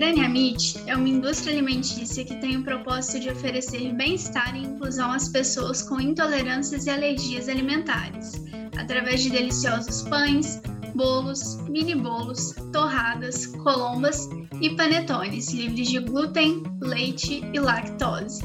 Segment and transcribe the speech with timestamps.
[0.00, 5.12] Grania Meat é uma indústria alimentícia que tem o propósito de oferecer bem-estar e inclusão
[5.12, 8.42] às pessoas com intolerâncias e alergias alimentares,
[8.78, 10.62] através de deliciosos pães,
[10.94, 14.26] bolos, mini bolos, torradas, colombas
[14.62, 18.40] e panetones livres de glúten, leite e lactose.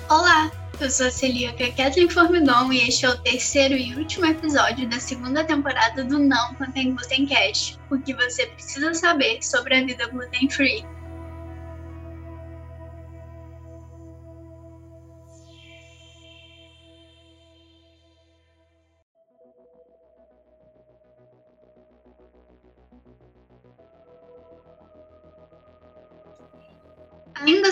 [0.09, 4.89] Olá, eu sou a celíaca Kathleen Formigão e este é o terceiro e último episódio
[4.89, 9.85] da segunda temporada do Não Contém Gluten Cash, o que você precisa saber sobre a
[9.85, 10.47] vida gluten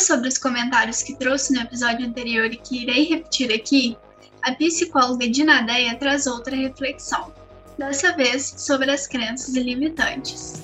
[0.04, 3.98] sobre os comentários que trouxe no episódio anterior e que irei repetir aqui,
[4.42, 7.32] a psicóloga Dinadeia traz outra reflexão,
[7.78, 10.62] dessa vez sobre as crenças limitantes.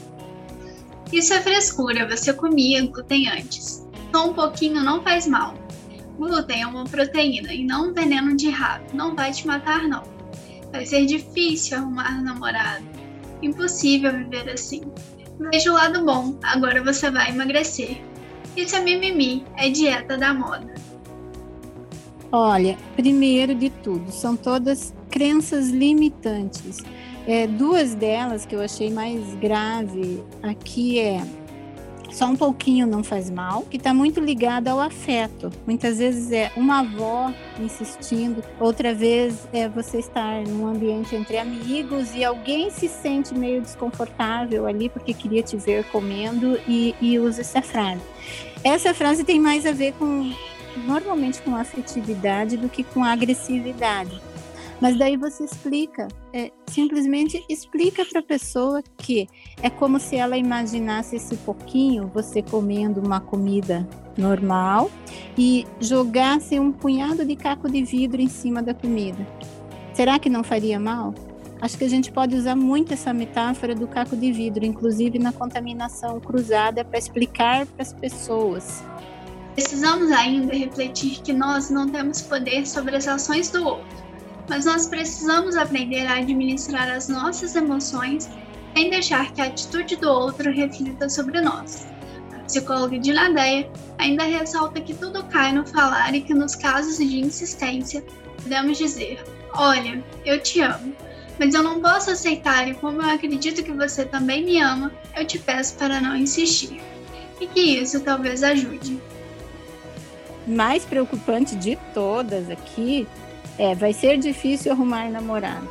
[1.12, 3.88] Isso é frescura, você comia glúten antes.
[4.14, 5.56] Só um pouquinho não faz mal.
[6.18, 10.04] Glúten é uma proteína e não um veneno de rato, não vai te matar não.
[10.72, 12.86] Vai ser difícil arrumar namorado.
[13.42, 14.82] Impossível viver assim.
[15.40, 18.09] Veja o lado bom, agora você vai emagrecer.
[18.60, 20.76] Isso é mimimi, é dieta da moda.
[22.30, 26.80] Olha, primeiro de tudo, são todas crenças limitantes.
[27.26, 31.22] É, duas delas que eu achei mais grave aqui é
[32.12, 35.52] só um pouquinho não faz mal, que está muito ligada ao afeto.
[35.66, 42.16] Muitas vezes é uma avó insistindo, outra vez é você estar num ambiente entre amigos
[42.16, 47.42] e alguém se sente meio desconfortável ali porque queria te ver comendo e, e usa
[47.42, 48.02] essa frase.
[48.64, 50.32] Essa frase tem mais a ver com
[50.86, 54.29] normalmente com afetividade do que com agressividade.
[54.82, 59.28] Mas daí você explica, é, simplesmente explica para a pessoa que
[59.62, 64.90] é como se ela imaginasse esse pouquinho, você comendo uma comida normal
[65.38, 69.28] e jogasse um punhado de caco de vidro em cima da comida.
[69.94, 71.14] Será que não faria mal?
[71.62, 75.34] Acho que a gente pode usar muito essa metáfora do caco de vidro, inclusive na
[75.34, 78.82] contaminação cruzada, para explicar para as pessoas.
[79.56, 84.09] Precisamos ainda refletir que nós não temos poder sobre as ações do outro
[84.50, 88.28] mas nós precisamos aprender a administrar as nossas emoções
[88.76, 91.88] sem deixar que a atitude do outro reflita sobre nós.
[92.36, 93.12] A psicóloga de
[93.98, 98.04] ainda ressalta que tudo cai no falar e que nos casos de insistência
[98.42, 99.24] podemos dizer:
[99.54, 100.96] Olha, eu te amo,
[101.38, 105.26] mas eu não posso aceitar e como eu acredito que você também me ama, eu
[105.26, 106.82] te peço para não insistir.
[107.40, 109.00] E que isso talvez ajude.
[110.48, 113.08] Mais preocupante de todas aqui
[113.60, 115.70] é, vai ser difícil arrumar namorado.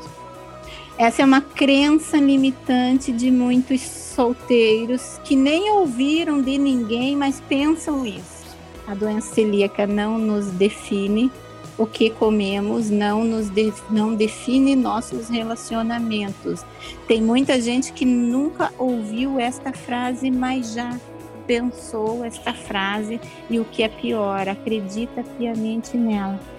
[0.99, 8.04] Essa é uma crença limitante de muitos solteiros que nem ouviram de ninguém, mas pensam
[8.04, 8.47] isso.
[8.87, 11.31] A doença celíaca não nos define,
[11.78, 16.65] o que comemos não nos de, não define nossos relacionamentos.
[17.06, 20.98] Tem muita gente que nunca ouviu esta frase, mas já
[21.47, 26.58] pensou esta frase e o que é pior, acredita piamente nela.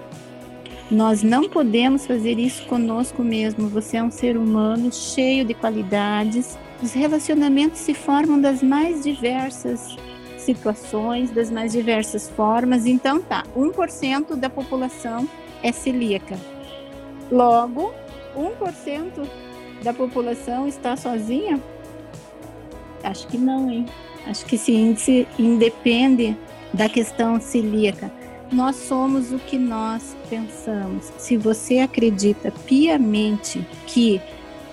[0.90, 3.68] Nós não podemos fazer isso conosco mesmo.
[3.68, 6.58] Você é um ser humano cheio de qualidades.
[6.82, 9.96] Os relacionamentos se formam das mais diversas
[10.36, 12.86] situações, das mais diversas formas.
[12.86, 15.28] Então, tá, 1% da população
[15.62, 16.36] é celíaca.
[17.30, 17.92] Logo,
[18.36, 19.28] 1%
[19.84, 21.60] da população está sozinha?
[23.04, 23.86] Acho que não, hein?
[24.26, 26.36] Acho que esse índice independe
[26.74, 28.10] da questão celíaca.
[28.52, 31.12] Nós somos o que nós pensamos.
[31.18, 34.20] Se você acredita piamente que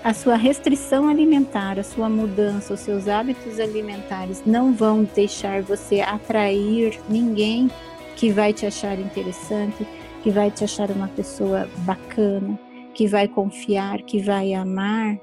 [0.02, 6.00] a sua restrição alimentar, a sua mudança, os seus hábitos alimentares não vão deixar você
[6.00, 7.70] atrair ninguém
[8.16, 9.86] que vai te achar interessante,
[10.22, 12.58] que vai te achar uma pessoa bacana,
[12.94, 15.16] que vai confiar, que vai amar.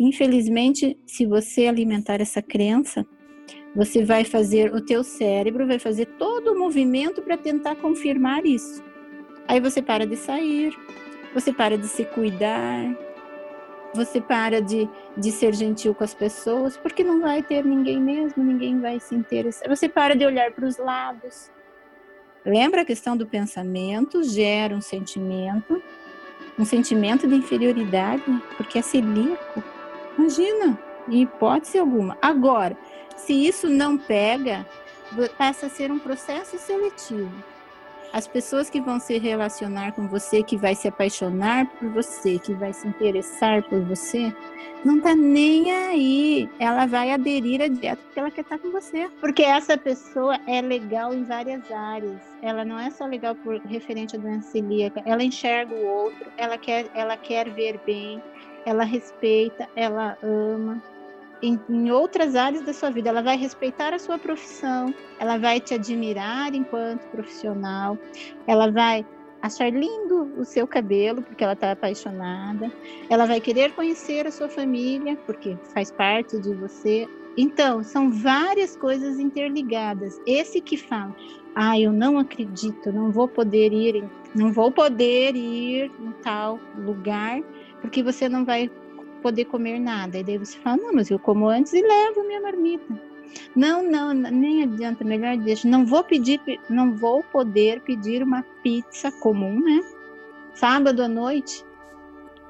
[0.00, 3.06] Infelizmente, se você alimentar essa crença,
[3.74, 8.82] você vai fazer, o teu cérebro vai fazer todo o movimento para tentar confirmar isso.
[9.46, 10.76] Aí você para de sair,
[11.34, 12.96] você para de se cuidar,
[13.94, 18.42] você para de, de ser gentil com as pessoas, porque não vai ter ninguém mesmo,
[18.42, 19.68] ninguém vai se interessar.
[19.68, 21.50] Você para de olhar para os lados.
[22.44, 25.82] Lembra a questão do pensamento, gera um sentimento,
[26.58, 28.22] um sentimento de inferioridade,
[28.56, 29.62] porque é celíaco.
[30.16, 30.78] Imagina,
[31.08, 32.16] em hipótese alguma.
[32.20, 32.76] Agora,
[33.18, 34.66] se isso não pega,
[35.36, 37.32] passa a ser um processo seletivo.
[38.12, 42.54] As pessoas que vão se relacionar com você, que vai se apaixonar por você, que
[42.54, 44.34] vai se interessar por você,
[44.82, 46.48] não tá nem aí.
[46.58, 49.10] Ela vai aderir à dieta porque ela quer estar com você.
[49.20, 52.22] Porque essa pessoa é legal em várias áreas.
[52.40, 55.02] Ela não é só legal por referente à doença celíaca.
[55.04, 58.22] Ela enxerga o outro, ela quer, ela quer ver bem,
[58.64, 60.82] ela respeita, ela ama
[61.42, 63.08] em, em, outras áreas da sua vida.
[63.08, 67.98] Ela vai respeitar a sua profissão, ela vai te admirar enquanto profissional,
[68.46, 69.04] ela vai
[69.40, 72.72] achar lindo o seu cabelo, porque ela está apaixonada,
[73.08, 77.08] ela vai querer conhecer a sua família, porque faz parte de você.
[77.36, 80.20] Então, são várias coisas interligadas.
[80.26, 81.14] Esse que fala,
[81.54, 84.04] ah, eu não acredito, não vou poder ir,
[84.34, 87.40] não vou poder ir em tal lugar,
[87.80, 88.68] porque você não vai
[89.18, 90.18] poder comer nada.
[90.18, 93.08] E daí você fala, não, mas eu como antes e levo minha marmita.
[93.54, 95.68] Não, não, nem adianta, melhor deixa.
[95.68, 99.80] Não vou pedir, não vou poder pedir uma pizza comum, né?
[100.54, 101.64] Sábado à noite.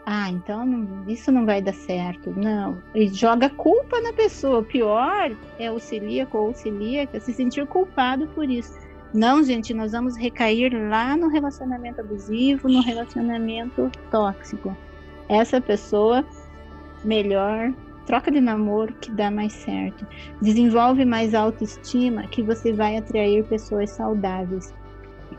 [0.06, 2.32] Ah, então não, isso não vai dar certo.
[2.34, 2.78] Não.
[2.94, 4.60] E joga culpa na pessoa.
[4.60, 8.74] O pior é o celíaco ou celíaca se sentir culpado por isso.
[9.12, 14.74] Não, gente, nós vamos recair lá no relacionamento abusivo, no relacionamento tóxico.
[15.28, 16.24] Essa pessoa
[17.04, 17.72] melhor,
[18.06, 20.06] troca de namoro que dá mais certo.
[20.40, 24.74] Desenvolve mais autoestima que você vai atrair pessoas saudáveis.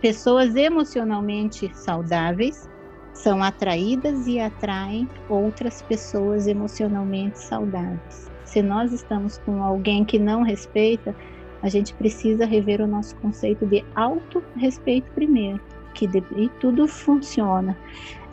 [0.02, 2.70] Pessoas emocionalmente saudáveis
[3.14, 8.32] são atraídas e atraem outras pessoas emocionalmente saudáveis.
[8.46, 11.16] Se nós estamos com alguém que não respeita,
[11.62, 15.60] a gente precisa rever o nosso conceito de auto-respeito primeiro,
[15.94, 17.78] que de, e tudo funciona.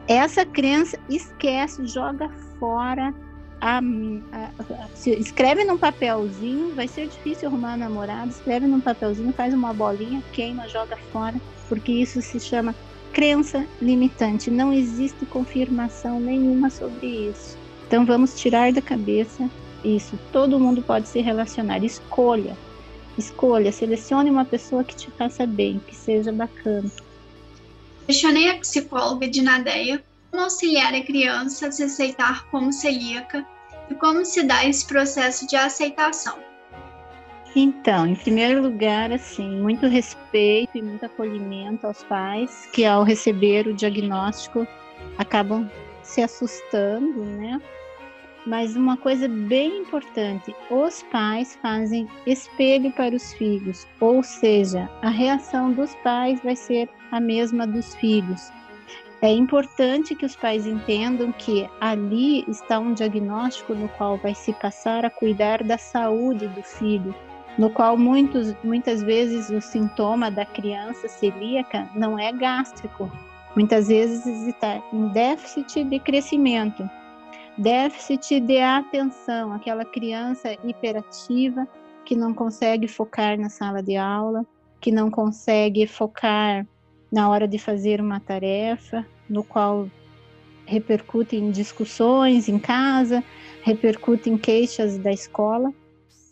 [0.08, 3.12] Essa crença esquece, joga fora.
[3.61, 8.31] A, a, a, escreve num papelzinho, vai ser difícil arrumar namorado.
[8.31, 11.35] Escreve num papelzinho, faz uma bolinha, queima, joga fora,
[11.69, 12.75] porque isso se chama
[13.12, 14.50] crença limitante.
[14.50, 17.56] Não existe confirmação nenhuma sobre isso.
[17.87, 19.49] Então vamos tirar da cabeça
[19.82, 20.19] isso.
[20.31, 21.82] Todo mundo pode se relacionar.
[21.82, 22.56] Escolha,
[23.17, 26.91] escolha, selecione uma pessoa que te faça bem, que seja bacana.
[28.06, 33.44] Questionei a psicóloga de Nadeia como auxiliar a criança a se aceitar como celíaca
[33.91, 36.38] e como se dá esse processo de aceitação?
[37.55, 43.67] Então, em primeiro lugar, assim, muito respeito e muito acolhimento aos pais que ao receber
[43.67, 44.67] o diagnóstico
[45.19, 45.69] acabam
[46.02, 47.61] se assustando, né?
[48.46, 55.10] Mas uma coisa bem importante, os pais fazem espelho para os filhos, ou seja, a
[55.10, 58.52] reação dos pais vai ser a mesma dos filhos.
[59.20, 64.52] É importante que os pais entendam que ali está um diagnóstico no qual vai se
[64.52, 67.12] passar a cuidar da saúde do filho,
[67.58, 73.10] no qual muitos, muitas vezes o sintoma da criança celíaca não é gástrico,
[73.56, 76.88] muitas vezes está em déficit de crescimento,
[77.58, 81.67] déficit de atenção, aquela criança hiperativa
[82.05, 84.47] que não consegue focar na sala de aula,
[84.80, 86.66] que não consegue focar
[87.11, 89.88] na hora de fazer uma tarefa, no qual
[90.66, 93.23] repercute em discussões em casa,
[93.62, 95.73] repercute em queixas da escola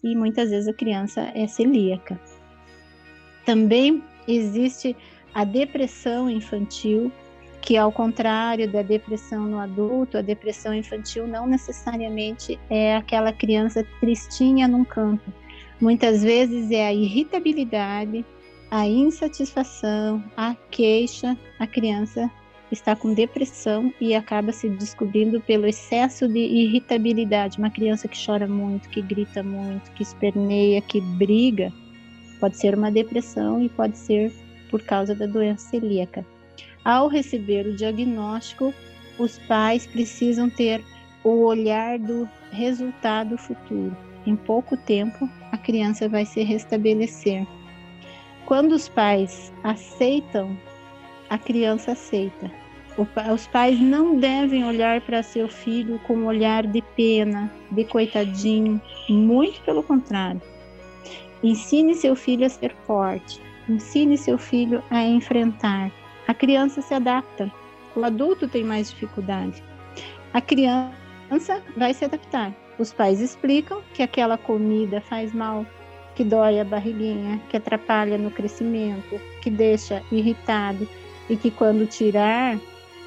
[0.03, 2.21] e muitas vezes a criança é celíaca.
[3.45, 4.97] Também existe
[5.33, 7.11] a depressão infantil,
[7.65, 13.83] que ao contrário da depressão no adulto, a depressão infantil não necessariamente é aquela criança
[14.01, 15.33] tristinha num canto.
[15.81, 18.23] Muitas vezes é a irritabilidade,
[18.71, 22.31] a insatisfação, a queixa, a criança
[22.71, 27.57] está com depressão e acaba se descobrindo pelo excesso de irritabilidade.
[27.59, 31.73] Uma criança que chora muito, que grita muito, que esperneia, que briga,
[32.39, 34.31] pode ser uma depressão e pode ser
[34.71, 36.34] por causa da doença celíaca.
[36.85, 38.75] Ao receber o diagnóstico,
[39.19, 40.85] os pais precisam ter
[41.23, 43.97] o olhar do resultado futuro.
[44.27, 47.47] Em pouco tempo, a criança vai se restabelecer.
[48.45, 50.57] Quando os pais aceitam,
[51.31, 52.51] a criança aceita.
[53.33, 58.81] Os pais não devem olhar para seu filho com um olhar de pena, de coitadinho,
[59.09, 60.41] muito pelo contrário.
[61.43, 65.91] Ensine seu filho a ser forte, ensine seu filho a enfrentar.
[66.27, 67.53] A criança se adapta,
[67.95, 69.63] o adulto tem mais dificuldade.
[70.33, 72.55] A criança vai se adaptar.
[72.79, 75.67] Os pais explicam que aquela comida faz mal,
[76.15, 80.89] que dói a barriguinha, que atrapalha no crescimento, que deixa irritado
[81.29, 82.59] e que quando tirar,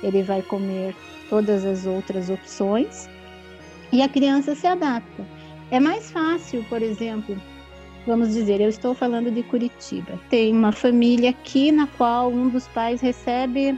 [0.03, 0.95] ele vai comer
[1.29, 3.09] todas as outras opções
[3.91, 5.25] e a criança se adapta.
[5.71, 7.36] É mais fácil, por exemplo,
[8.08, 10.18] vamos dizer, eu estou falando de Curitiba.
[10.30, 13.78] Tem uma família aqui na qual um dos pais recebe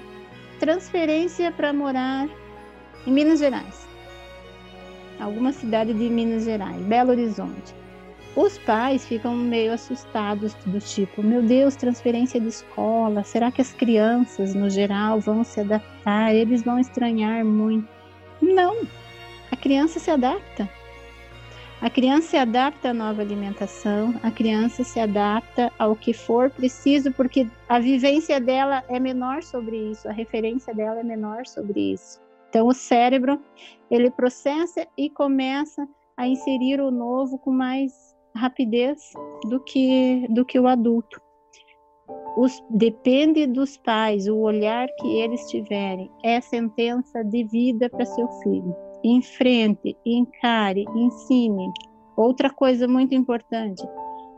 [0.60, 2.30] transferência para morar
[3.08, 3.88] em Minas Gerais.
[5.20, 7.74] Alguma cidade de Minas Gerais, Belo Horizonte.
[8.36, 13.74] Os pais ficam meio assustados do tipo, meu Deus, transferência de escola, será que as
[13.74, 16.34] crianças no geral vão se adaptar?
[16.34, 17.90] Eles vão estranhar muito?
[18.40, 18.78] Não.
[19.52, 20.70] A criança se adapta.
[21.82, 27.10] A criança se adapta à nova alimentação, a criança se adapta ao que for preciso,
[27.14, 32.20] porque a vivência dela é menor sobre isso, a referência dela é menor sobre isso.
[32.50, 33.40] Então o cérebro,
[33.90, 37.94] ele processa e começa a inserir o novo com mais
[38.36, 39.14] rapidez
[39.50, 41.22] do que do que o adulto.
[42.36, 48.28] Os, depende dos pais, o olhar que eles tiverem é sentença de vida para seu
[48.44, 51.72] filho enfrente, encare, ensine.
[52.16, 53.82] Outra coisa muito importante,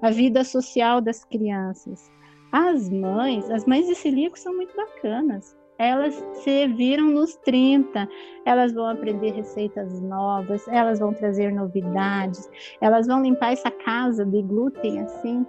[0.01, 2.11] a vida social das crianças.
[2.51, 5.57] As mães, as mães de celíaco são muito bacanas.
[5.77, 8.07] Elas se viram nos 30,
[8.45, 12.47] elas vão aprender receitas novas, elas vão trazer novidades,
[12.81, 15.43] elas vão limpar essa casa de glúten assim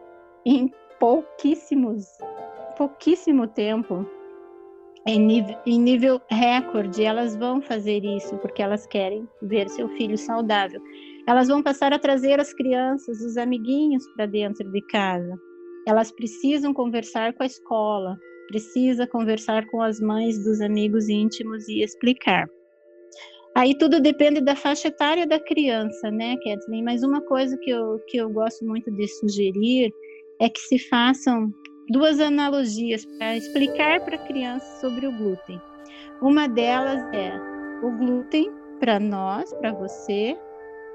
[0.47, 2.07] em pouquíssimos,
[2.78, 4.07] pouquíssimo tempo
[5.06, 10.16] em nível, em nível recorde, elas vão fazer isso porque elas querem ver seu filho
[10.16, 10.80] saudável.
[11.26, 15.37] Elas vão passar a trazer as crianças, os amiguinhos para dentro de casa.
[15.87, 18.16] Elas precisam conversar com a escola,
[18.49, 22.49] precisa conversar com as mães dos amigos íntimos e explicar.
[23.54, 26.85] Aí tudo depende da faixa etária da criança, né, Kathleen?
[26.85, 29.92] Mas uma coisa que eu, que eu gosto muito de sugerir
[30.40, 31.52] é que se façam
[31.89, 35.61] duas analogias para explicar para a criança sobre o glúten.
[36.21, 37.33] Uma delas é
[37.83, 40.37] o glúten para nós, para você,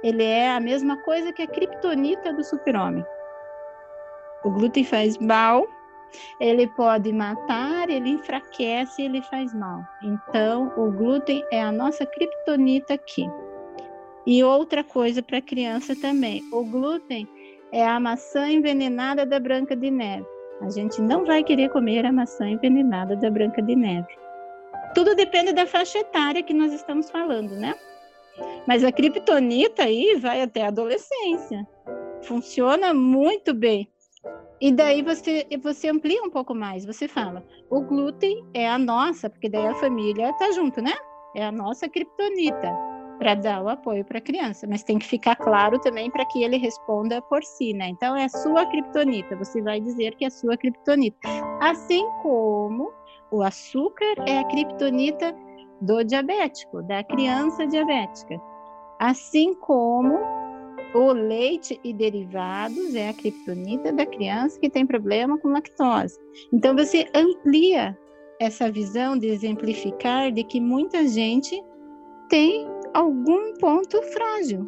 [0.04, 3.04] ele é a mesma coisa que a criptonita do super-homem.
[4.44, 5.68] O glúten faz mal,
[6.40, 9.82] ele pode matar, ele enfraquece, ele faz mal.
[10.04, 13.26] Então, o glúten é a nossa criptonita aqui.
[14.26, 17.28] E outra coisa para a criança também, o glúten
[17.72, 20.37] é a maçã envenenada da Branca de Neve.
[20.62, 24.08] A gente não vai querer comer a maçã envenenada da Branca de Neve.
[24.94, 27.76] Tudo depende da faixa etária que nós estamos falando, né?
[28.68, 31.68] Mas a criptonita aí vai até a adolescência.
[32.24, 33.88] Funciona muito bem.
[34.60, 36.86] E daí você, você amplia um pouco mais.
[36.86, 40.94] Você fala, o glúten é a nossa, porque daí a família tá junto, né?
[41.36, 42.87] É a nossa criptonita
[43.18, 46.44] para dar o apoio para a criança, mas tem que ficar claro também para que
[46.44, 47.90] ele responda por si, né?
[47.90, 51.18] Então é sua criptonita, você vai dizer que é sua criptonita.
[51.60, 52.92] Assim como
[53.32, 55.36] o açúcar é a criptonita
[55.82, 58.40] do diabético, da criança diabética.
[59.00, 60.18] Assim como
[60.94, 66.18] o leite e derivados é a criptonita da criança que tem problema com lactose.
[66.52, 67.98] Então você amplia
[68.40, 71.62] essa visão de exemplificar de que muita gente
[72.30, 72.68] tem
[72.98, 74.68] algum ponto frágil.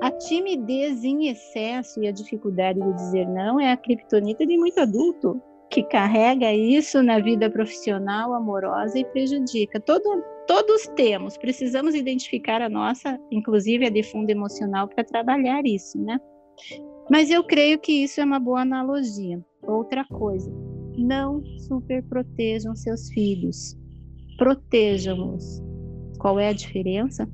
[0.00, 4.78] A timidez em excesso e a dificuldade de dizer não é a criptonita de muito
[4.80, 9.78] adulto que carrega isso na vida profissional, amorosa e prejudica.
[9.80, 16.00] Todo, todos temos, precisamos identificar a nossa, inclusive a de fundo emocional, para trabalhar isso,
[16.00, 16.18] né?
[17.10, 19.44] Mas eu creio que isso é uma boa analogia.
[19.66, 20.50] Outra coisa,
[20.96, 23.76] não superprotejam seus filhos,
[24.38, 25.62] protejam-os
[26.24, 27.28] qual é a diferença?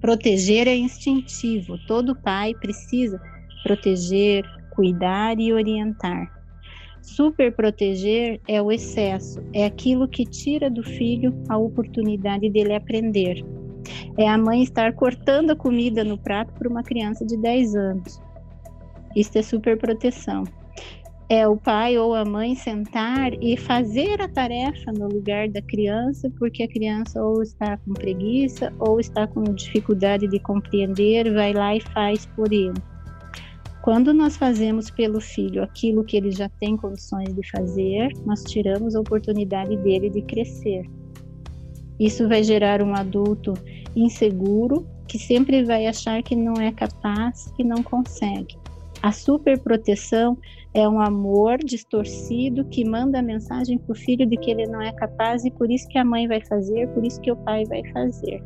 [0.00, 1.78] Proteger é instintivo.
[1.86, 3.22] Todo pai precisa
[3.62, 6.28] proteger, cuidar e orientar.
[7.00, 13.44] Super proteger é o excesso, é aquilo que tira do filho a oportunidade dele aprender.
[14.18, 18.20] É a mãe estar cortando a comida no prato para uma criança de 10 anos.
[19.14, 20.42] Isso é super proteção
[21.30, 26.28] é o pai ou a mãe sentar e fazer a tarefa no lugar da criança,
[26.36, 31.76] porque a criança ou está com preguiça ou está com dificuldade de compreender, vai lá
[31.76, 32.74] e faz por ele.
[33.80, 38.96] Quando nós fazemos pelo filho aquilo que ele já tem condições de fazer, nós tiramos
[38.96, 40.84] a oportunidade dele de crescer.
[42.00, 43.54] Isso vai gerar um adulto
[43.94, 48.58] inseguro que sempre vai achar que não é capaz, que não consegue.
[49.00, 50.36] A superproteção
[50.72, 54.80] é um amor distorcido que manda a mensagem para o filho de que ele não
[54.80, 57.64] é capaz e por isso que a mãe vai fazer, por isso que o pai
[57.64, 58.42] vai fazer.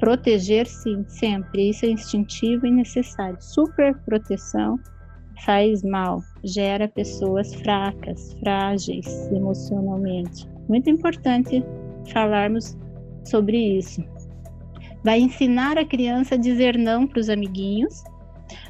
[0.00, 1.70] Proteger, sim, sempre.
[1.70, 3.36] Isso é instintivo e necessário.
[3.40, 4.78] Super proteção
[5.44, 10.48] faz mal, gera pessoas fracas, frágeis emocionalmente.
[10.68, 11.62] Muito importante
[12.12, 12.76] falarmos
[13.24, 14.02] sobre isso.
[15.04, 18.02] Vai ensinar a criança a dizer não para os amiguinhos.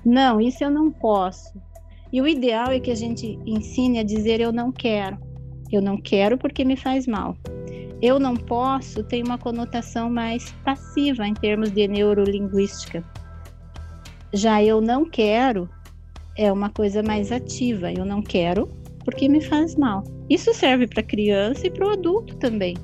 [0.05, 1.53] Não, isso eu não posso.
[2.13, 5.19] E o ideal é que a gente ensine a dizer eu não quero.
[5.71, 7.37] Eu não quero porque me faz mal.
[8.03, 13.05] Eu não posso tem uma conotação mais passiva em termos de neurolinguística.
[14.33, 15.69] Já eu não quero
[16.37, 17.93] é uma coisa mais ativa.
[17.93, 18.67] Eu não quero
[19.05, 20.03] porque me faz mal.
[20.29, 22.75] Isso serve para criança e para o adulto também.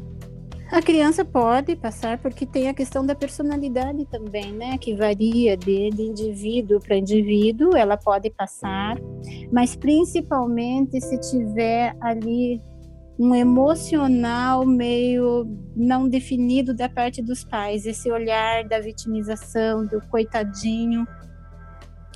[0.70, 4.76] A criança pode passar porque tem a questão da personalidade também, né?
[4.78, 8.96] Que varia de, de indivíduo para indivíduo, ela pode passar,
[9.52, 12.61] mas principalmente se tiver ali
[13.18, 21.06] um emocional meio não definido da parte dos pais, esse olhar da vitimização, do coitadinho,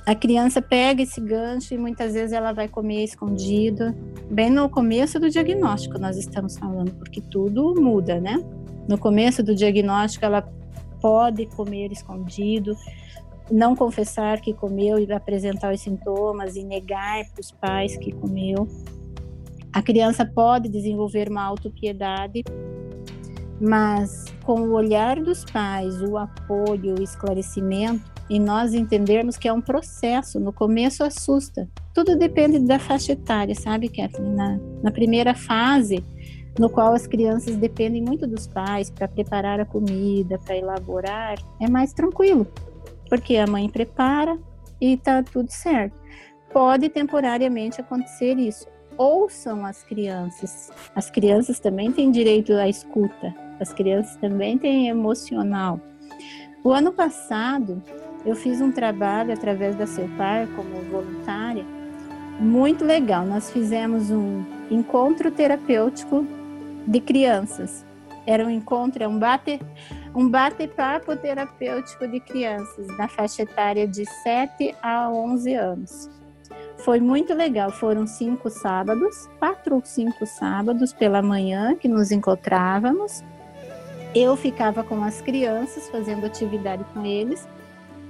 [0.05, 3.93] a criança pega esse gancho e muitas vezes ela vai comer escondido.
[4.29, 8.43] Bem no começo do diagnóstico nós estamos falando, porque tudo muda, né?
[8.87, 10.41] No começo do diagnóstico ela
[10.99, 12.75] pode comer escondido,
[13.51, 18.67] não confessar que comeu e apresentar os sintomas e negar para os pais que comeu.
[19.71, 22.43] A criança pode desenvolver uma autopiedade,
[23.59, 29.51] mas com o olhar dos pais, o apoio, o esclarecimento, e nós entendermos que é
[29.51, 30.39] um processo.
[30.39, 31.67] No começo assusta.
[31.93, 34.33] Tudo depende da faixa etária, sabe, Kathleen?
[34.33, 36.01] Na, na primeira fase,
[36.57, 41.69] no qual as crianças dependem muito dos pais para preparar a comida, para elaborar, é
[41.69, 42.47] mais tranquilo,
[43.09, 44.39] porque a mãe prepara
[44.79, 45.99] e está tudo certo.
[46.53, 48.65] Pode temporariamente acontecer isso.
[48.97, 50.71] Ouçam as crianças.
[50.95, 53.35] As crianças também têm direito à escuta.
[53.59, 55.81] As crianças também têm emocional.
[56.63, 57.81] O ano passado,
[58.25, 59.85] eu fiz um trabalho através da
[60.17, 61.65] Par como voluntária,
[62.39, 63.25] muito legal.
[63.25, 66.25] Nós fizemos um encontro terapêutico
[66.85, 67.85] de crianças.
[68.25, 69.59] Era um encontro, é um bate,
[70.15, 76.09] um bate-papo terapêutico de crianças na faixa etária de 7 a 11 anos.
[76.77, 77.71] Foi muito legal.
[77.71, 83.23] Foram cinco sábados, quatro ou cinco sábados pela manhã que nos encontrávamos.
[84.13, 87.47] Eu ficava com as crianças fazendo atividade com eles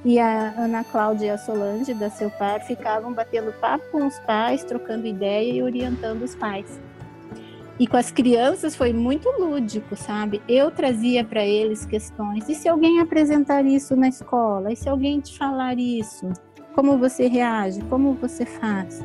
[0.03, 4.17] e a Ana Cláudia e a Solange da seu par ficavam batendo papo com os
[4.19, 6.79] pais, trocando ideia e orientando os pais.
[7.79, 10.41] E com as crianças foi muito lúdico, sabe?
[10.47, 12.47] Eu trazia para eles questões.
[12.47, 14.71] E se alguém apresentar isso na escola?
[14.71, 16.31] E se alguém te falar isso?
[16.75, 17.81] Como você reage?
[17.85, 19.03] Como você faz?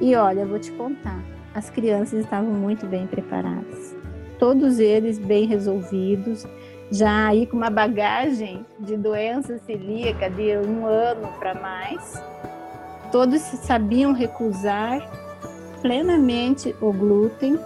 [0.00, 1.22] E olha, vou te contar.
[1.54, 3.96] As crianças estavam muito bem preparadas.
[4.38, 6.46] Todos eles bem resolvidos
[6.90, 12.22] já aí com uma bagagem de doença celíaca de um ano para mais.
[13.10, 15.08] Todos sabiam recusar
[15.80, 17.58] plenamente o glúten,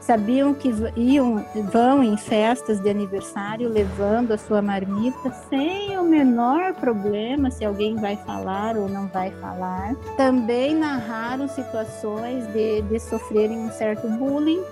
[0.00, 6.72] sabiam que iam, vão em festas de aniversário levando a sua marmita sem o menor
[6.74, 9.94] problema se alguém vai falar ou não vai falar.
[10.16, 14.62] Também narraram situações de, de sofrerem um certo bullying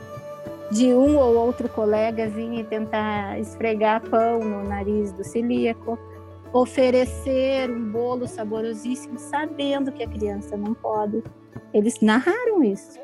[0.70, 5.98] de um ou outro colega vir e tentar esfregar pão no nariz do celíaco,
[6.52, 11.22] oferecer um bolo saborosíssimo, sabendo que a criança não pode.
[11.72, 12.98] Eles narraram isso,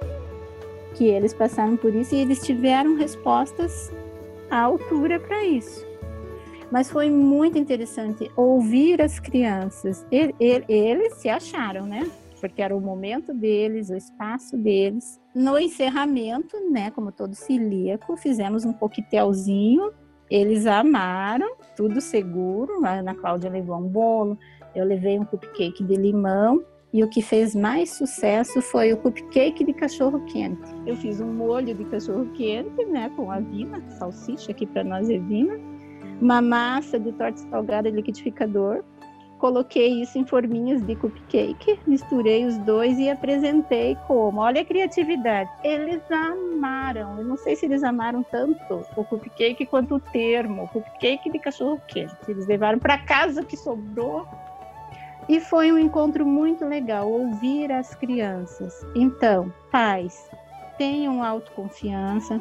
[0.94, 3.92] que eles passaram por isso e eles tiveram respostas
[4.50, 5.86] à altura para isso.
[6.70, 10.06] Mas foi muito interessante ouvir as crianças.
[10.10, 12.10] Eles se acharam, né?
[12.42, 15.20] Porque era o momento deles, o espaço deles.
[15.32, 19.92] No encerramento, né, como todo celíaco, fizemos um coquetelzinho.
[20.28, 22.84] Eles amaram, tudo seguro.
[22.84, 24.36] A Ana Cláudia levou um bolo,
[24.74, 26.64] eu levei um cupcake de limão.
[26.92, 30.68] E o que fez mais sucesso foi o cupcake de cachorro quente.
[30.84, 35.16] Eu fiz um molho de cachorro quente, né, com avina, salsicha aqui para nós é
[35.16, 35.58] vina,
[36.20, 38.84] uma massa de torta salgada liquidificador,
[39.42, 44.40] coloquei isso em forminhas de cupcake, misturei os dois e apresentei como.
[44.40, 45.50] Olha a criatividade.
[45.64, 47.18] Eles amaram.
[47.18, 51.82] Eu não sei se eles amaram tanto o cupcake quanto o termo, cupcake de cachorro
[51.88, 52.14] quente.
[52.28, 54.28] Eles levaram para casa o que sobrou.
[55.28, 58.86] E foi um encontro muito legal ouvir as crianças.
[58.94, 60.30] Então, pais,
[60.78, 62.40] tenham autoconfiança,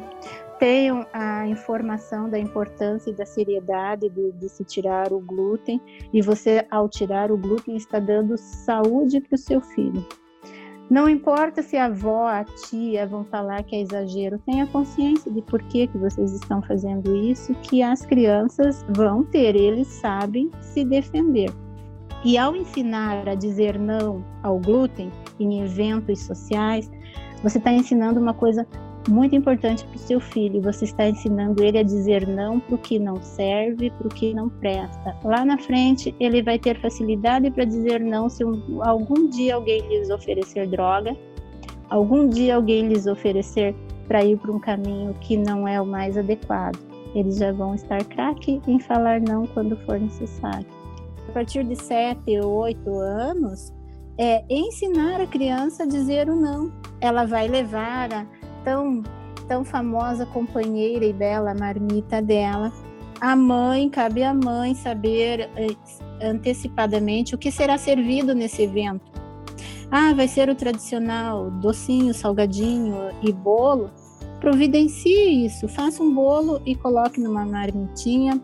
[0.58, 5.80] tenham a informação da importância e da seriedade de, de, se tirar o glúten,
[6.12, 10.06] e você, ao tirar o glúten, está dando saúde para o seu filho.
[10.90, 15.40] Não importa se a avó, a tia vão falar que é exagero, tenha consciência de
[15.40, 20.84] por que, que vocês estão fazendo isso, que as crianças vão ter, eles sabem se
[20.84, 21.50] defender.
[22.24, 25.10] E ao ensinar a dizer não ao glúten
[25.40, 26.90] em eventos sociais,
[27.42, 28.66] você está ensinando uma coisa
[29.08, 30.60] muito importante para o seu filho.
[30.62, 34.32] Você está ensinando ele a dizer não para o que não serve, para o que
[34.34, 35.16] não presta.
[35.24, 39.80] Lá na frente, ele vai ter facilidade para dizer não se um, algum dia alguém
[39.88, 41.16] lhes oferecer droga,
[41.90, 43.74] algum dia alguém lhes oferecer
[44.06, 46.78] para ir para um caminho que não é o mais adequado.
[47.14, 50.66] Eles já vão estar craque em falar não quando for necessário.
[51.28, 53.72] A partir de 7 ou 8 anos,
[54.18, 56.72] é ensinar a criança a dizer o não.
[57.00, 58.26] Ela vai levar a
[58.64, 59.02] tão,
[59.46, 62.72] tão famosa companheira e bela marmita dela.
[63.20, 65.76] A mãe, cabe à mãe saber eh,
[66.20, 69.12] antecipadamente o que será servido nesse evento.
[69.90, 73.90] Ah, vai ser o tradicional docinho, salgadinho e bolo.
[74.40, 78.40] Providencie isso, faça um bolo e coloque numa marmitinha.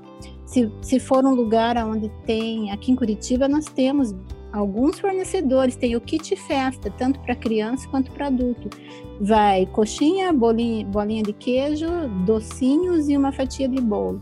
[0.47, 4.15] Se, se for um lugar onde tem, aqui em Curitiba nós temos
[4.53, 8.69] alguns fornecedores têm o kit festa, tanto para criança quanto para adulto.
[9.21, 11.87] Vai coxinha, bolinha, bolinha de queijo,
[12.25, 14.21] docinhos e uma fatia de bolo.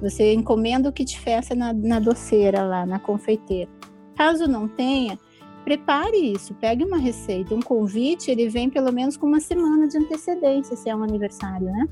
[0.00, 3.70] Você encomenda o kit festa na, na doceira lá, na confeiteira.
[4.16, 5.18] Caso não tenha,
[5.64, 7.54] prepare isso, pegue uma receita.
[7.54, 11.66] Um convite, ele vem pelo menos com uma semana de antecedência, se é um aniversário,
[11.66, 11.88] né?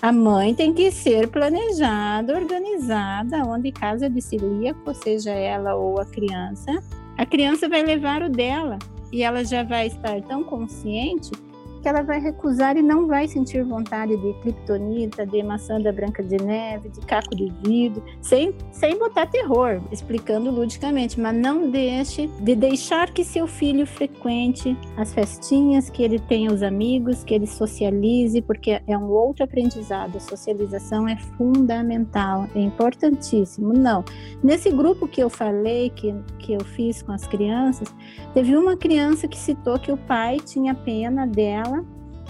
[0.00, 6.06] A mãe tem que ser planejada, organizada, onde casa de celíaco, seja ela ou a
[6.06, 6.80] criança,
[7.16, 8.78] a criança vai levar o dela
[9.12, 11.32] e ela já vai estar tão consciente
[11.80, 16.22] que ela vai recusar e não vai sentir vontade de kryptonita, de maçã da branca
[16.22, 22.26] de neve, de caco de vidro, sem, sem botar terror, explicando ludicamente, mas não deixe
[22.40, 27.46] de deixar que seu filho frequente as festinhas, que ele tenha os amigos, que ele
[27.46, 30.16] socialize, porque é um outro aprendizado.
[30.16, 33.72] A socialização é fundamental, é importantíssimo.
[33.72, 34.04] Não,
[34.42, 37.94] nesse grupo que eu falei, que, que eu fiz com as crianças,
[38.34, 41.67] teve uma criança que citou que o pai tinha pena dela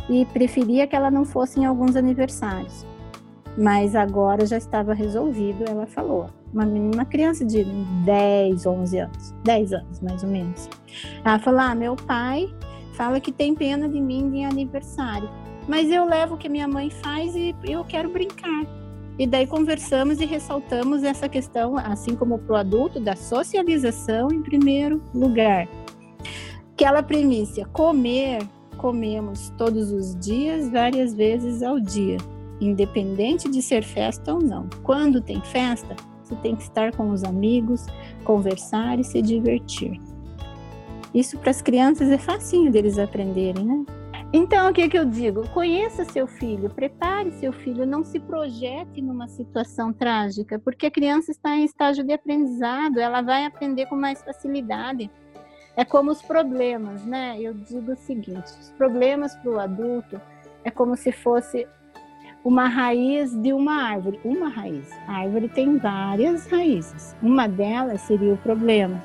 [0.08, 2.86] e preferia que ela não fosse em alguns aniversários.
[3.56, 6.30] Mas agora já estava resolvido, ela falou.
[6.52, 7.64] Uma menina, criança de
[8.04, 10.68] 10, 11 anos, 10 anos mais ou menos.
[11.24, 12.48] Ela falou: Ah, meu pai
[12.92, 15.28] fala que tem pena de mim em aniversário,
[15.68, 18.64] mas eu levo o que minha mãe faz e eu quero brincar.
[19.18, 24.40] E daí conversamos e ressaltamos essa questão, assim como para o adulto, da socialização em
[24.40, 25.66] primeiro lugar.
[26.72, 28.38] Aquela premissa, comer
[28.78, 32.16] comemos todos os dias, várias vezes ao dia,
[32.60, 34.68] independente de ser festa ou não.
[34.82, 37.86] Quando tem festa, você tem que estar com os amigos,
[38.24, 40.00] conversar e se divertir.
[41.12, 43.84] Isso para as crianças é facinho deles aprenderem, né?
[44.30, 45.48] Então, o que, que eu digo?
[45.48, 51.30] Conheça seu filho, prepare seu filho, não se projete numa situação trágica, porque a criança
[51.30, 55.10] está em estágio de aprendizado, ela vai aprender com mais facilidade.
[55.78, 57.36] É como os problemas, né?
[57.40, 60.20] Eu digo o seguinte: os problemas para o adulto
[60.64, 61.68] é como se fosse
[62.44, 64.90] uma raiz de uma árvore, uma raiz.
[65.06, 67.14] A árvore tem várias raízes.
[67.22, 69.00] Uma delas seria o problema.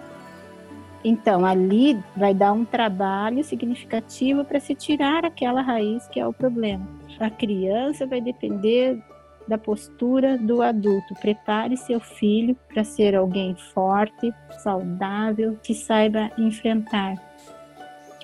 [1.03, 6.33] Então, ali vai dar um trabalho significativo para se tirar aquela raiz que é o
[6.33, 6.87] problema.
[7.19, 8.99] A criança vai depender
[9.47, 11.13] da postura do adulto.
[11.15, 17.15] Prepare seu filho para ser alguém forte, saudável, que saiba enfrentar.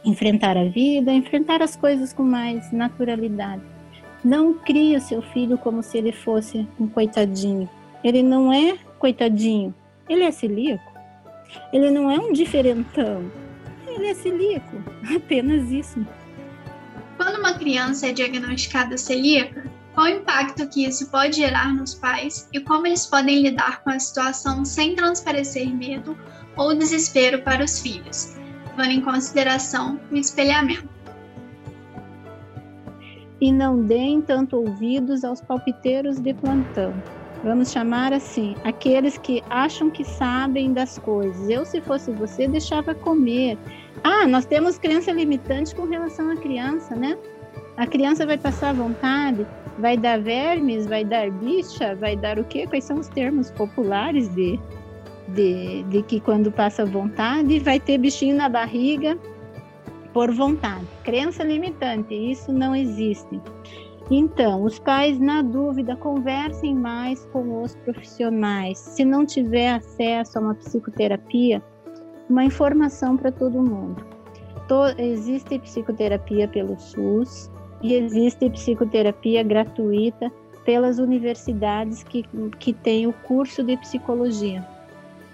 [0.05, 3.61] Enfrentar a vida, enfrentar as coisas com mais naturalidade.
[4.23, 7.69] Não crie o seu filho como se ele fosse um coitadinho.
[8.03, 9.73] Ele não é coitadinho,
[10.07, 10.89] ele é celíaco.
[11.73, 13.31] Ele não é um diferentão.
[13.87, 14.77] Ele é celíaco,
[15.15, 16.05] apenas isso.
[17.17, 22.47] Quando uma criança é diagnosticada celíaca, qual o impacto que isso pode gerar nos pais
[22.53, 26.17] e como eles podem lidar com a situação sem transparecer medo
[26.55, 28.33] ou desespero para os filhos,
[28.77, 30.87] levando em consideração o espelhamento.
[33.41, 36.93] E não deem tanto ouvidos aos palpiteiros de plantão.
[37.43, 41.49] Vamos chamar assim, aqueles que acham que sabem das coisas.
[41.49, 43.57] Eu, se fosse você, deixava comer.
[44.01, 47.17] Ah, nós temos crença limitante com relação à criança, né?
[47.79, 49.47] A criança vai passar vontade,
[49.79, 52.67] vai dar vermes, vai dar bicha, vai dar o quê?
[52.67, 54.59] Quais são os termos populares de,
[55.29, 59.17] de, de que quando passa vontade vai ter bichinho na barriga
[60.13, 60.85] por vontade.
[61.03, 63.39] Crença limitante, isso não existe.
[64.11, 68.79] Então, os pais, na dúvida, conversem mais com os profissionais.
[68.79, 71.61] Se não tiver acesso a uma psicoterapia,
[72.27, 74.03] uma informação para todo mundo.
[74.97, 77.48] existe psicoterapia pelo SUS
[77.81, 80.31] e existe psicoterapia gratuita
[80.65, 82.25] pelas universidades que,
[82.59, 84.65] que têm o curso de psicologia.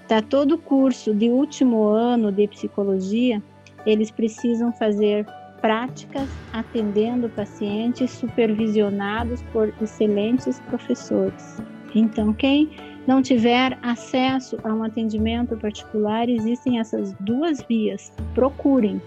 [0.08, 3.41] Tá todo o curso de último ano de psicologia,
[3.86, 5.25] eles precisam fazer
[5.62, 11.58] práticas atendendo pacientes supervisionados por excelentes professores.
[11.95, 12.69] Então, quem
[13.08, 18.12] não tiver acesso a um atendimento particular, existem essas duas vias.
[18.34, 19.01] Procurem,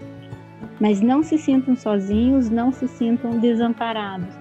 [0.79, 4.33] mas não se sintam sozinhos, não se sintam desamparados.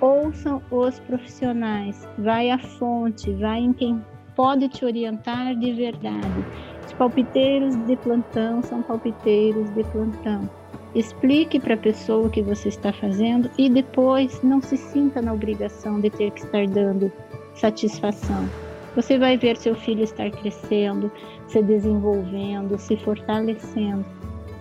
[0.00, 4.02] Ouçam os profissionais, vai à fonte, vai em quem
[4.34, 6.44] pode te orientar de verdade.
[6.86, 10.48] Os palpiteiros de plantão são palpiteiros de plantão.
[10.94, 15.32] Explique para a pessoa o que você está fazendo e depois não se sinta na
[15.32, 17.12] obrigação de ter que estar dando
[17.54, 18.48] satisfação.
[18.96, 21.12] Você vai ver seu filho estar crescendo,
[21.46, 24.04] se desenvolvendo, se fortalecendo.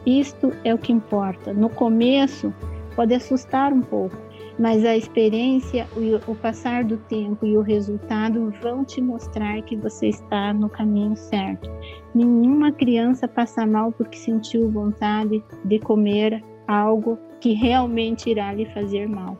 [0.06, 1.54] Isto é o que importa.
[1.54, 2.54] No começo,
[2.96, 4.16] pode assustar um pouco,
[4.58, 5.88] mas a experiência,
[6.28, 11.16] o passar do tempo e o resultado vão te mostrar que você está no caminho
[11.16, 11.70] certo.
[12.14, 19.08] Nenhuma criança passa mal porque sentiu vontade de comer algo que realmente irá lhe fazer
[19.08, 19.38] mal.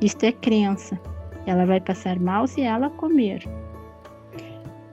[0.00, 1.00] Isto é crença.
[1.46, 3.42] Ela vai passar mal se ela comer.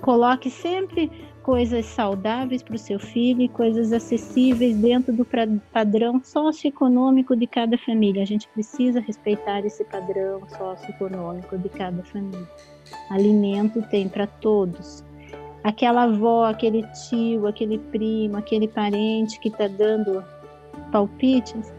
[0.02, 1.12] Coloque sempre
[1.50, 5.26] coisas saudáveis para o seu filho e coisas acessíveis dentro do
[5.74, 8.22] padrão socioeconômico de cada família.
[8.22, 12.48] A gente precisa respeitar esse padrão socioeconômico de cada família.
[13.10, 15.04] Alimento tem para todos.
[15.64, 20.24] Aquela avó, aquele tio, aquele primo, aquele parente que está dando
[20.92, 21.74] palpites,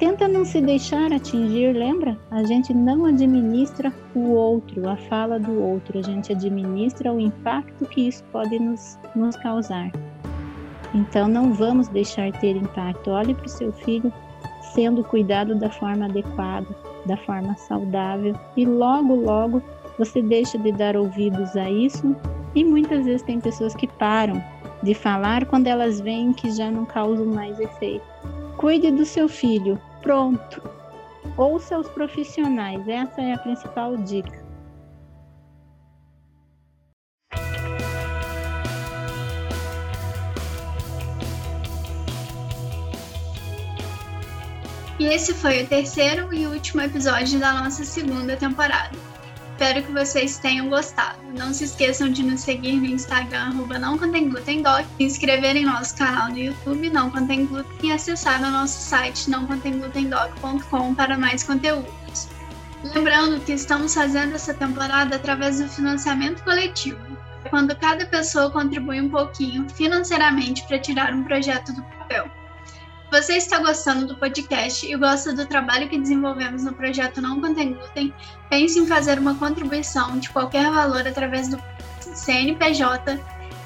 [0.00, 2.16] tenta não se deixar atingir, lembra?
[2.30, 7.84] A gente não administra o outro, a fala do outro, a gente administra o impacto
[7.84, 9.92] que isso pode nos, nos causar.
[10.94, 13.10] Então não vamos deixar ter impacto.
[13.10, 14.10] Olhe para o seu filho
[14.74, 16.66] sendo cuidado da forma adequada,
[17.04, 19.62] da forma saudável e logo, logo
[19.98, 22.16] você deixa de dar ouvidos a isso
[22.54, 24.42] e muitas vezes tem pessoas que param
[24.82, 28.04] de falar quando elas veem que já não causam mais efeito.
[28.56, 30.62] Cuide do seu filho, Pronto.
[31.36, 34.40] Ouça os profissionais, essa é a principal dica.
[44.98, 49.09] E esse foi o terceiro e último episódio da nossa segunda temporada.
[49.60, 51.18] Espero que vocês tenham gostado.
[51.36, 55.54] Não se esqueçam de nos seguir no Instagram, arroba não contém glúten doc, se inscrever
[55.54, 61.18] em nosso canal no YouTube Não Contém Glúten e acessar o nosso site nãocontemglutendoc.com para
[61.18, 62.28] mais conteúdos.
[62.82, 66.98] Lembrando que estamos fazendo essa temporada através do financiamento coletivo,
[67.50, 72.39] quando cada pessoa contribui um pouquinho financeiramente para tirar um projeto do papel
[73.10, 77.74] você está gostando do podcast e gosta do trabalho que desenvolvemos no projeto Não Contém
[77.74, 78.14] Glúten,
[78.48, 81.60] pense em fazer uma contribuição de qualquer valor através do
[82.00, 83.20] CNPJ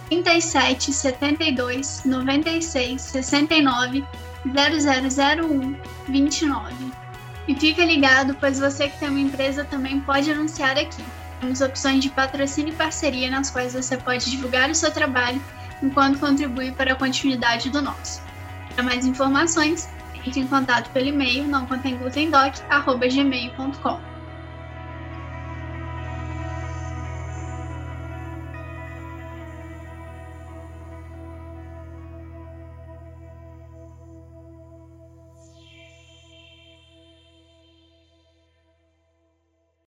[0.09, 4.05] 37 72 96 69
[4.47, 5.77] 0001
[6.09, 6.75] 29.
[7.47, 11.05] E fica ligado, pois você que tem uma empresa também pode anunciar aqui.
[11.41, 15.43] Temos opções de patrocínio e parceria nas quais você pode divulgar o seu trabalho
[15.83, 18.24] enquanto contribui para a continuidade do nosso.
[18.75, 21.65] Para mais informações, entre em contato pelo e-mail não